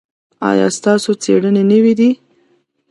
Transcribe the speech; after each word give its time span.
ایا 0.49 0.67
ستاسو 0.77 1.11
څیړنې 1.23 1.63
نوې 1.71 1.93
دي؟ 1.99 2.09